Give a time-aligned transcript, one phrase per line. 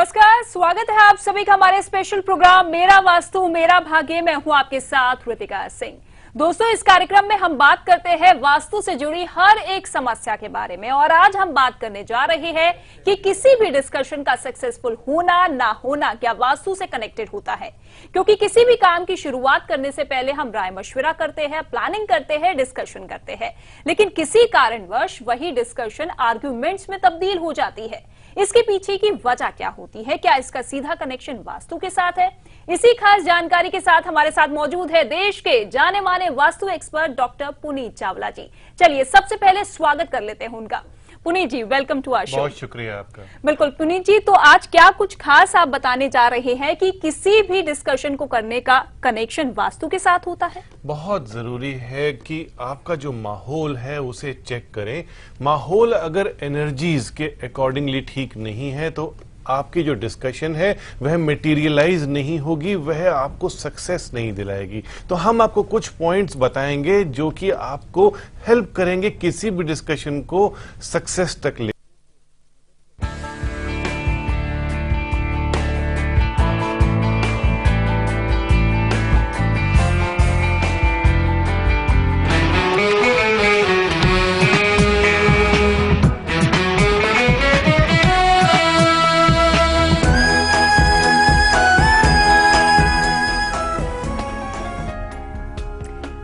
[0.00, 4.80] स्वागत है आप सभी का हमारे स्पेशल प्रोग्राम मेरा वास्तु, मेरा भाग्य, मैं हूँ आपके
[4.80, 5.98] साथ ऋतिका सिंह।
[6.36, 10.48] दोस्तों, इस कार्यक्रम में हम बात करते हैं वास्तु से जुड़ी हर एक समस्या के
[10.48, 12.72] बारे में और आज हम बात करने जा रहे हैं
[13.04, 17.70] कि किसी भी डिस्कशन का सक्सेसफुल होना, ना होना, क्या वास्तु से कनेक्टेड होता है?
[18.12, 22.06] क्योंकि किसी भी काम की शुरुआत करने से पहले हम राय मशविरा करते हैं प्लानिंग
[22.08, 23.54] करते हैं डिस्कशन करते हैं।
[23.86, 29.50] लेकिन किसी कारणवश वही डिस्कशन आर्ग्यूमेंट्स में तब्दील हो जाती है। इसके पीछे की वजह
[29.50, 30.16] क्या होती है?
[30.16, 32.30] क्या इसका सीधा कनेक्शन वास्तु के साथ है?
[32.68, 37.16] इसी खास जानकारी के साथ हमारे साथ मौजूद है देश के जाने माने वास्तु एक्सपर्ट
[37.16, 40.82] डॉक्टर पुनीत चावला जी। चलिए सबसे पहले स्वागत कर लेते हैं उनका।
[41.24, 44.88] Puneet ji welcome to our show बहुत शुक्रिया आपका। बिल्कुल पुनीत जी तो आज क्या
[44.90, 49.50] कुछ खास आप बताने जा रहे हैं कि किसी भी डिस्कशन को करने का कनेक्शन
[49.56, 50.62] वास्तु के साथ होता है?
[50.86, 55.04] बहुत ज़रूरी है कि आपका जो माहौल है उसे चेक करें।
[55.42, 59.14] माहौल अगर एनर्जीज के अकॉर्डिंगली ठीक नहीं है तो
[59.50, 65.42] आपकी जो डिस्कशन है, वह मटेरियलाइज नहीं होगी, वह आपको सक्सेस नहीं दिलाएगी। तो हम
[65.42, 68.08] आपको कुछ पॉइंट्स बताएँगे जो कि आपको
[68.48, 71.72] हेल्प करेंगे किसी भी डिस्कशन को सक्सेस तक ले।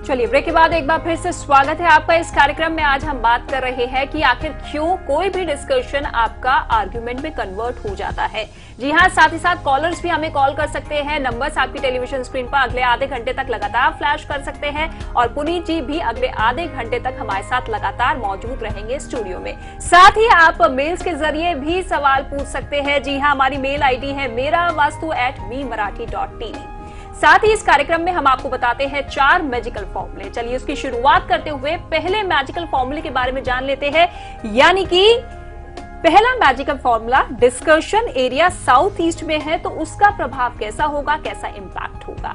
[0.06, 3.04] चलिए ब्रेक के बाद एक बार फिर से स्वागत है आपका इस कार्यक्रम में। आज
[3.04, 7.78] हम बात कर रहे हैं कि आखिर क्यों कोई भी डिस्कशन आपका आर्ग्यूमेंट में कन्वर्ट
[7.84, 8.44] हो जाता है।
[8.80, 12.22] जी हाँ साथ ही साथ कॉलर्स भी हमें कॉल कर सकते हैं। नंबर्स आपकी टेलीविज़न
[12.22, 15.98] स्क्रीन पर अगले आधे घंटे तक लगातार फ्लैश कर सकते हैं और पुनीत जी भी
[16.04, 21.02] अगले आधे घंटे तक हमारे साथ लगातार मौजूद रहेंगे स्टूडियो में। साथ ही आप मेल्स
[21.02, 25.12] के ज़रिए भी सवाल पूछ सकते हैं। जी हाँ हमारी मेल आईडी है मेरा Vastu
[25.18, 26.54] at Mi Marathi dot T
[27.16, 31.28] साथ ही इस कार्यक्रम में हम आपको बताते हैं चार मैजिकल फॉर्मूले चलिए उसकी शुरुआत
[31.28, 34.08] करते हुए पहले मैजिकल फॉर्मूले के बारे में जान लेते हैं।
[34.54, 35.04] यानी कि
[36.02, 41.48] पहला magical formula discussion area south east में है तो उसका प्रभाव कैसा होगा, कैसा
[41.48, 42.34] इंपैक्ट होगा?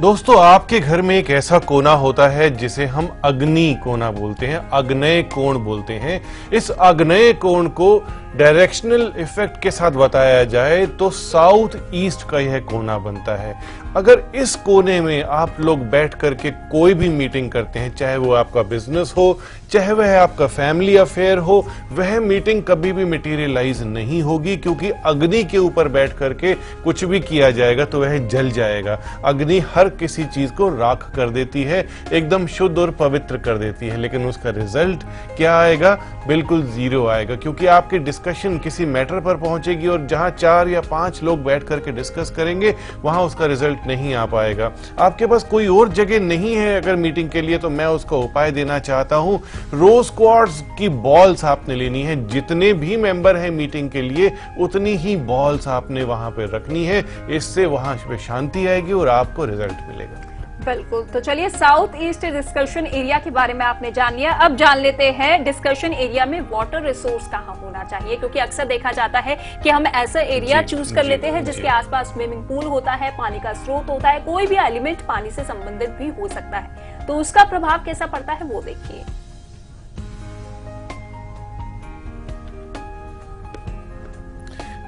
[0.00, 4.58] दोस्तों, आपके घर में एक ऐसा कोना होता है जिसे हम अग्नि कोना बोलते हैं,
[4.70, 6.20] अग्नय कोण बोलते हैं।
[6.52, 7.88] इस अग्नय कोण को
[8.36, 13.54] डायरेक्शनल इफ़ेक्ट के साथ बताया जाए तो साउथ ईस्ट का यह कोना बनता है।
[13.96, 18.32] अगर इस कोने में आप लोग बैठ करके कोई भी मीटिंग करते हैं, चाहे वो
[18.34, 19.38] आपका बिज़नेस हो
[19.70, 25.42] चाहे वह आपका फैमिली अफेयर हो, वह मीटिंग कभी भी मटेरियलाइज नहीं होगी क्योंकि अग्नि
[25.44, 26.54] के ऊपर बैठ करके
[26.84, 31.30] कुछ भी किया जाएगा तो वह जल जाएगा। अग्नि हर किसी चीज़ को राख कर
[31.30, 35.04] देती है, एकदम शुद्ध और पवित्र कर देती है, लेकिन उसका रिज़ल्ट
[35.36, 35.94] क्या आएगा?
[36.28, 41.22] बिल्कुल ज़ीरो आएगा, क्योंकि आपकी डिस्कशन किसी मैटर पर पहुंचेगी और जहाँ चार या पाँच
[41.22, 45.88] लोग बैठ करके डिस्कस करेंगे, वहाँ उसका रिज़ल्ट नहीं आ पाएगा। आपके पास कोई और
[45.90, 49.40] जगह नहीं है अगर मीटिंग के लिए तो मैं उसका उपाय देना चाहता हूँ।
[49.72, 54.94] रोज क्वार्ट्स की बॉल्स आपने लेनी है। जितने भी मेंबर हैं मीटिंग के लिए उतनी
[54.96, 59.88] ही बॉल्स आपने वहाँ पे रखनी है। इससे वहाँ पे शांति आएगी और आपको रिज़ल्ट
[59.88, 60.26] मिलेगा।
[60.66, 64.78] बिल्कुल। तो चलिए साउथ ईस्ट डिस्कशन एरिया के बारे में आपने जान लिया। अब जान
[64.78, 69.36] लेते हैं डिस्कशन एरिया में वाटर रिसोर्स कहाँ होना चाहिए क्योंकि अक्सर देखा जाता है
[69.62, 73.40] कि हम ऐसा एरिया चूज़ कर लेते हैं। जिसके आसपास स्विमिंग पूल होता है पानी
[73.40, 77.16] का स्रोत होता है कोई भी एलिमेंट पानी से संबंधित भी हो सकता है। तो
[77.16, 79.04] उसका प्रभाव कैसा पड़ता है वो देखिए।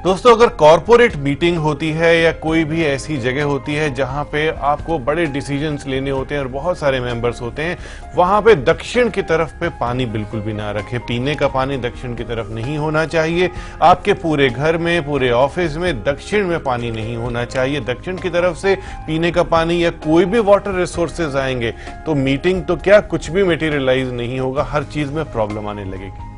[0.05, 4.49] दोस्तों, अगर कॉरपोरेट मीटिंग होती है या कोई भी ऐसी जगह होती है जहाँ पे
[4.61, 7.77] आपको बड़े डिसीजंस लेने होते हैं और बहुत सारे मेंबर्स होते हैं,
[8.17, 12.15] वहाँ पे दक्षिण की तरफ़ पे पानी बिल्कुल भी ना रखे। पीने का पानी दक्षिण
[12.15, 13.51] की तरफ़ नहीं होना चाहिए।
[13.83, 18.31] आपके पूरे घर में, पूरे ऑफ़िस में दक्षिण में पानी नहीं होना चाहिए। दक्षिण की
[18.31, 18.75] तरफ़ से
[19.07, 21.75] पीने का पानी या कोई भी वाटर रिसोर्सेज आएँगे
[22.07, 26.32] तो मीटिंग तो क्या कुछ भी मटेरियलाइज नहीं होगा। हर चीज़ में प्रॉब्लम आने लगेगी।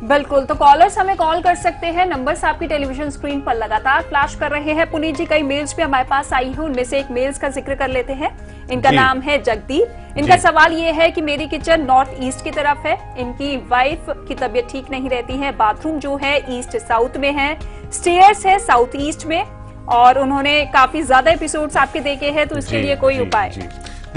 [0.00, 4.34] बिल्कुल तो कॉलर्स हमें कॉल कर सकते हैं। नंबर्स आपकी टेलीविज़न स्क्रीन पर लगातार फ्लैश
[4.34, 7.10] कर रहे हैं। पुनीत जी कई मेल्स भी हमारे पास आई है उनमें से एक
[7.10, 8.30] मेल्स का ज़िक्र कर लेते हैं।
[8.70, 12.86] इनका नाम है जगदीप। इनका सवाल ये है कि मेरी किचन नॉर्थ ईस्ट की तरफ़
[12.86, 17.32] है। इनकी वाइफ की तबीयत ठीक नहीं रहती है। बाथरूम जो है ईस्ट साउथ में
[17.32, 17.56] है।
[17.92, 19.42] स्टेयर्स है साउथ ईस्ट में।
[19.90, 23.50] और उन्होंने काफ़ी ज़्यादा एपिसोड्स आपके देखे हैं तो इसके लिए कोई उपाय?
[23.50, 23.68] जी।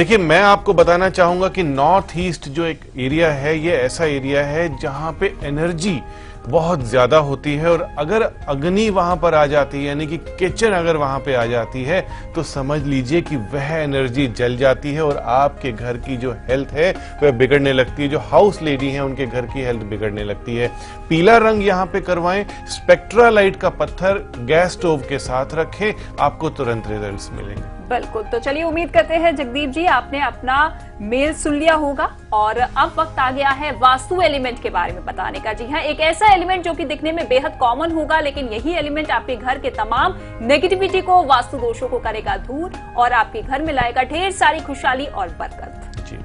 [0.01, 4.43] देखिए, मैं आपको बताना चाहूँगा कि नॉर्थ ईस्ट जो एक एरिया है, ये ऐसा एरिया
[4.45, 5.99] है जहाँ पे एनर्जी
[6.47, 10.71] बहुत ज़्यादा होती है और अगर अग्नि वहाँ पर आ जाती है, यानी कि किचन
[10.71, 12.01] अगर वहाँ पे आ जाती है
[12.35, 16.69] तो समझ लीजिए कि वह एनर्जी जल जाती है और आपके घर की जो हेल्थ
[16.69, 16.91] है,
[17.23, 20.71] वह बिगड़ने लगती है। जो हाउस लेडी है, उनके घर की हेल्थ बिगड़ने लगती है।
[21.09, 26.49] पीला रंग यहाँ पे करवाएँ स्पेक्ट्रा लाइट का पत्थर गैस स्टोव के साथ रखें, आपको
[26.51, 30.57] तुरंत रिज़ल्ट मिलेंगे। बिल्कुल। तो चलिए उम्मीद करते हैं, जगदीप जी, आपने अपना
[31.01, 35.05] मेल सुन लिया होगा। और अब वक्त आ गया है वास्तु एलिमेंट के बारे में
[35.05, 38.47] बताने का। जी हाँ एक ऐसा एलिमेंट जो कि दिखने में बेहद कॉमन होगा, लेकिन
[38.49, 43.41] यही एलिमेंट आपके घर के तमाम नेगेटिविटी को, वास्तु दोषों को करेगा दूर और आपके
[43.41, 46.17] घर में लाएगा ढेर सारी खुशहाली और बरकत। जी।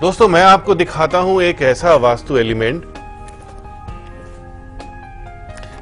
[0.00, 2.93] दोस्तों, मैं आपको दिखाता हूँ एक ऐसा वास्तु एलिमेंट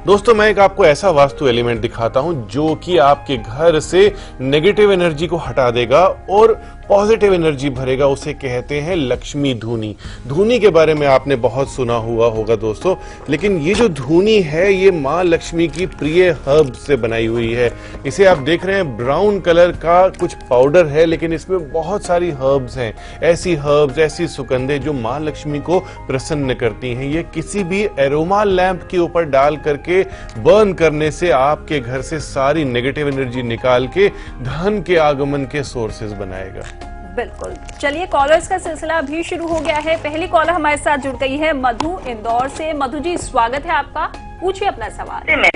[0.05, 4.01] दोस्तों, मैं एक आपको ऐसा वास्तु एलिमेंट दिखाता हूँ जो कि आपके घर से
[4.41, 6.53] नेगेटिव एनर्जी को हटा देगा और
[6.89, 9.95] पॉजिटिव एनर्जी भरेगा, उसे कहते हैं लक्ष्मी धूनी।
[10.27, 12.95] धूनी के बारे में आपने बहुत सुना हुआ होगा दोस्तों,
[13.29, 17.71] लेकिन ये जो धूनी है, ये माँ लक्ष्मी की प्रिय हर्ब से बनाई हुई है।
[18.05, 22.29] इसे आप देख रहे हैं, ब्राउन कलर का कुछ पाउडर है, लेकिन इसमें बहुत सारी
[22.31, 22.93] हर्ब्स हैं।
[23.23, 28.43] ऐसी हर्ब्स, ऐसी सुगंधे जो माँ लक्ष्मी को प्रसन्न करती हैं। ये किसी भी एरोमा
[28.43, 30.03] लैंप के ऊपर डाल करके,
[30.43, 34.07] बर्न करने से आपके घर से सारी नेगेटिव एनर्जी निकाल के,
[34.43, 36.72] धन के आगमन के सोर्सेज बनाएगा।
[37.15, 41.15] बिल्कुल। चलिए कॉलर्स का सिलसिला भी शुरू हो गया है। पहली कॉलर हमारे साथ जुड़
[41.17, 44.05] गई है मधु इंदौर से। मधु जी स्वागत है आपका।
[44.41, 45.49] पूछिए अपना सवाल।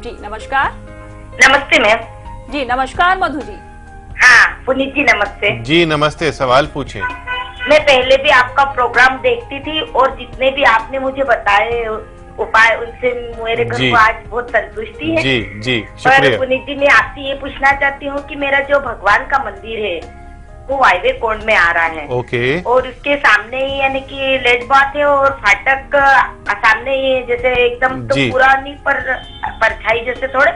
[0.00, 0.72] जी नमस्कार।
[1.40, 3.56] नमस्ते मैम जी नमस्कार मधु जी।
[4.18, 9.80] हाँ पुनीत जी नमस्ते। जी नमस्ते सवाल पूछे। मैं पहले भी आपका प्रोग्राम देखती थी
[9.82, 11.86] और जितने भी आपने मुझे बताए
[12.38, 13.10] उपाय उनसे
[13.44, 17.34] मेरे घर को आज बहुत संतुष्टि है। जी जी पर पुनीत जी मैं आपसे ये
[17.34, 20.24] पूछना चाहती हूँ कि मेरा जो भगवान का मंदिर है
[20.70, 24.64] वो हाईवे कोण में आ रहा है। ओके और उसके सामने ही यानी कि लेट
[24.68, 25.96] बात है और फाटक
[26.48, 29.00] सामने ही जैसे एकदम तो पूरा नहीं पर
[29.60, 30.52] परछाई जैसे थोड़े।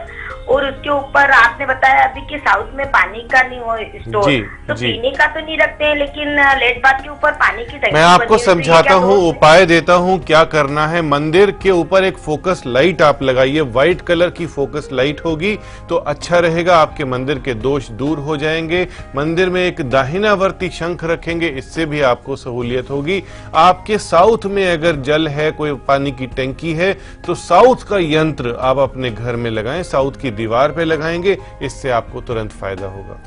[0.49, 4.39] और उसके ऊपर आपने बताया अभी कि साउथ में पानी का नहीं हो स्टोर। जी,
[4.67, 4.87] तो जी.
[4.87, 8.37] पीने का तो नहीं रखते हैं लेकिन लेट बात के ऊपर पानी की मैं आपको
[8.37, 13.21] समझाता हूँ उपाय देता हूँ क्या करना है। मंदिर के ऊपर एक फोकस लाइट आप
[13.23, 15.55] लगाइए व्हाइट कलर की फोकस लाइट होगी
[15.89, 21.03] तो अच्छा रहेगा आपके मंदिर के दोष दूर हो जाएँगे। मंदिर में एक दाहिनावर्ती शंख
[21.05, 23.21] रखेंगे इससे भी आपको सहूलियत होगी।
[23.55, 26.93] आपके साउथ में अगर जल है कोई पानी की टंकी है
[27.25, 31.91] तो साउथ का यंत्र आप अपने घर में लगाएँ साउथ की दीवार पे लगाएँगे इससे
[31.91, 33.19] आपको तुरंत फ़ायदा होगा।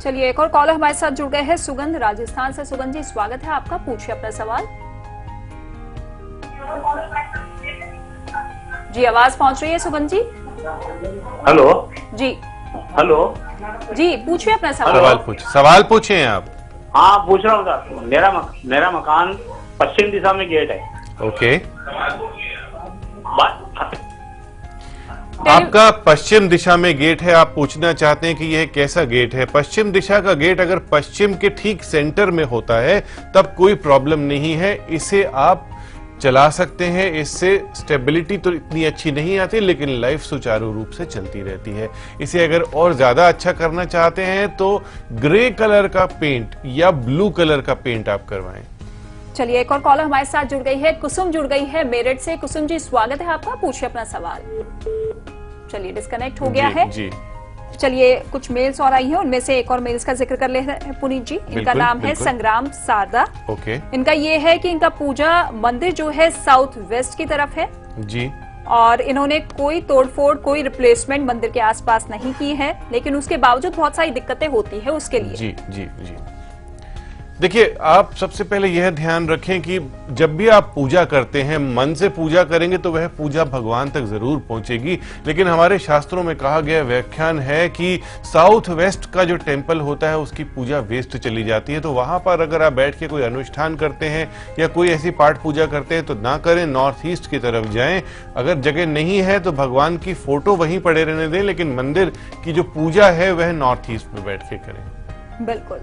[0.00, 3.44] चलिए एक और कॉलर हमारे साथ जुड़ गए हैं सुगंध राजस्थान से। सुगंध जी स्वागत
[3.44, 4.66] है आपका। पूछिए अपना सवाल।
[8.94, 10.20] जी आवाज़ पहुँच रही है सुगंध जी?
[11.48, 12.28] हेलो। जी।
[12.98, 13.34] हेलो।
[13.92, 16.44] जी पूछिए अपना सवाल। सवाल पूछ सवाल पूछे आप।
[16.94, 19.32] हाँ पूछ रहा हूँ मेरा मक, मेरा मकान
[19.80, 21.56] पश्चिम दिशा में गेट है। ओके।
[25.38, 29.44] आपका पश्चिम दिशा में गेट है, आप पूछना चाहते हैं कि यह कैसा गेट है?
[29.46, 33.00] पश्चिम दिशा का गेट अगर पश्चिम के ठीक सेंटर में होता है,
[33.34, 35.68] तब कोई प्रॉब्लम नहीं है। इसे आप
[36.20, 41.04] चला सकते हैं, इससे स्टेबिलिटी तो इतनी अच्छी नहीं आती, लेकिन लाइफ सुचारू रूप से
[41.06, 41.88] चलती रहती है।
[42.20, 44.76] इसे अगर और ज़्यादा अच्छा करना चाहते हैं तो
[45.14, 48.64] ग्रे कलर का पेंट या ब्लू कलर का पेंट आप करवाएँ।
[49.38, 52.36] चलिए एक और कॉलर हमारे साथ जुड़ गई है। कुसुम जुड़ गई है मेरठ से।
[52.36, 54.40] कुसुम जी स्वागत है आपका। पूछिए अपना सवाल।
[55.72, 57.10] चलिए डिस्कनेक्ट हो गया है। जी।
[57.78, 60.60] चलिए कुछ मेल्स और आई हैं। उनमें से एक और मेल्स का ज़िक्र कर ले
[60.92, 65.92] पुनीत जी। इनका नाम है संग्राम सारदा। ओके। इनका ये है कि इनका पूजा मंदिर
[65.92, 67.68] जो है साउथ वेस्ट की तरफ़ है।
[67.98, 68.30] जी।
[68.68, 73.74] और इन्होंने कोई तोड़फोड़ कोई रिप्लेसमेंट मंदिर के आसपास नहीं की है। लेकिन उसके बावजूद
[73.74, 76.16] बहुत सारी दिक्कतें होती है उसके लिए। जी जी जी।
[77.40, 79.78] देखिए, आप सबसे पहले यह ध्यान रखें कि
[80.10, 84.04] जब भी आप पूजा करते हैं, मन से पूजा करेंगे तो वह पूजा भगवान तक
[84.04, 89.36] ज़रूर पहुंचेगी। लेकिन हमारे शास्त्रों में कहा गया व्याख्यान है कि साउथ वेस्ट का जो
[89.36, 92.98] टेंपल होता है, उसकी पूजा वेस्ट चली जाती है। तो वहाँ पर अगर आप बैठ
[92.98, 94.28] के कोई अनुष्ठान करते हैं
[94.58, 98.02] या कोई ऐसी पाठ पूजा करते हैं तो ना करें, नॉर्थ ईस्ट की तरफ़ जाएँ।
[98.36, 102.12] अगर जगह नहीं है तो भगवान की फ़ोटो वहीं पड़े रहने दें, लेकिन मंदिर
[102.44, 105.78] की जो पूजा है, वह नॉर्थ ईस्ट में बैठ के करें। बिल्कुल।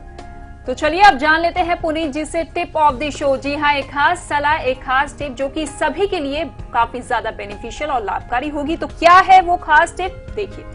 [0.68, 3.74] तो चलिए अब जान लेते हैं पुनीत जी से टिप ऑफ़ द शो। जी हाँ
[3.74, 8.04] एक खास सलाह, एक खास टिप जो कि सभी के लिए काफ़ी ज़्यादा बेनिफिशियल और
[8.06, 10.26] लाभकारी होगी। तो क्या है वो खास टिप?
[10.36, 10.75] देखिए।